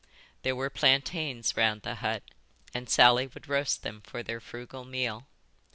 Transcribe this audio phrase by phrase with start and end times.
[0.41, 2.23] There were plantains round the hut
[2.73, 5.27] and Sally would roast them for their frugal meal.